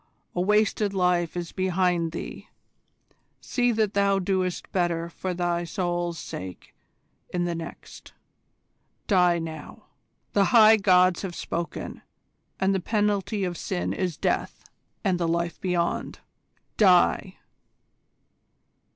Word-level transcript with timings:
A 0.33 0.41
wasted 0.41 0.95
life 0.95 1.37
is 1.37 1.51
behind 1.51 2.11
thee: 2.11 2.47
see 3.39 3.71
that 3.73 3.93
thou 3.93 4.17
doest 4.17 4.71
better 4.71 5.11
for 5.11 5.31
thy 5.31 5.63
soul's 5.63 6.17
sake 6.17 6.73
in 7.29 7.45
the 7.45 7.53
next. 7.53 8.11
Die 9.05 9.37
now! 9.37 9.83
The 10.33 10.45
High 10.45 10.77
Gods 10.77 11.21
have 11.21 11.35
spoken, 11.35 12.01
and 12.59 12.73
the 12.73 12.79
penalty 12.79 13.43
of 13.43 13.55
sin 13.59 13.93
is 13.93 14.17
death 14.17 14.63
and 15.03 15.19
the 15.19 15.27
life 15.27 15.61
beyond. 15.61 16.17
Die!" 16.77 17.37